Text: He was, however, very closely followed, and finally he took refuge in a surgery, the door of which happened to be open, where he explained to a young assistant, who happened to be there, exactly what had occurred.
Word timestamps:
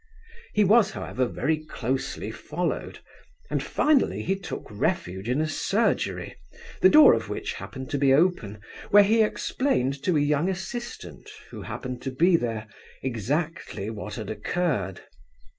He 0.55 0.63
was, 0.63 0.89
however, 0.89 1.27
very 1.27 1.63
closely 1.63 2.31
followed, 2.31 3.01
and 3.51 3.61
finally 3.61 4.23
he 4.23 4.35
took 4.35 4.65
refuge 4.71 5.29
in 5.29 5.39
a 5.39 5.47
surgery, 5.47 6.33
the 6.81 6.89
door 6.89 7.13
of 7.13 7.29
which 7.29 7.53
happened 7.53 7.91
to 7.91 7.99
be 7.99 8.11
open, 8.11 8.61
where 8.89 9.03
he 9.03 9.21
explained 9.21 10.01
to 10.01 10.17
a 10.17 10.19
young 10.19 10.49
assistant, 10.49 11.29
who 11.51 11.61
happened 11.61 12.01
to 12.01 12.09
be 12.09 12.35
there, 12.35 12.65
exactly 13.03 13.91
what 13.91 14.15
had 14.15 14.31
occurred. 14.31 15.01